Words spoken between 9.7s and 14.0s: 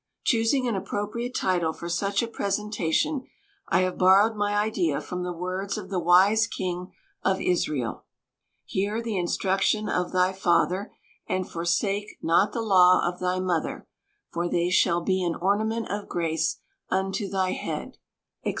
of thy father, and forsake not the law of thy mother;